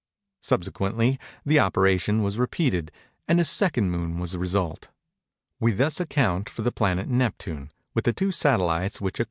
Subsequently, 0.41 1.19
the 1.45 1.59
operation 1.59 2.23
was 2.23 2.39
repeated, 2.39 2.91
and 3.27 3.39
a 3.39 3.43
second 3.43 3.91
moon 3.91 4.17
was 4.17 4.31
the 4.31 4.39
result. 4.39 4.87
We 5.59 5.73
thus 5.73 5.99
account 5.99 6.49
for 6.49 6.63
the 6.63 6.71
planet 6.71 7.07
Neptune, 7.07 7.71
with 7.93 8.05
the 8.05 8.13
two 8.13 8.31
satellites 8.31 8.99
which 8.99 9.13
accompany 9.13 9.19
him. 9.19 9.19